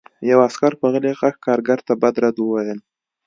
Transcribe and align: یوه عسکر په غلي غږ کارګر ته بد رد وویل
یوه 0.29 0.43
عسکر 0.49 0.73
په 0.79 0.85
غلي 0.93 1.11
غږ 1.19 1.35
کارګر 1.45 1.79
ته 1.87 1.93
بد 2.01 2.15
رد 2.23 2.37
وویل 2.39 2.79